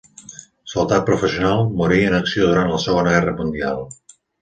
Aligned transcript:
Soldat 0.73 1.05
professional, 1.09 1.63
morí 1.83 2.01
en 2.07 2.17
acció 2.23 2.51
durant 2.51 2.75
la 2.75 2.83
Segona 2.89 3.17
Guerra 3.19 3.39
Mundial. 3.41 3.89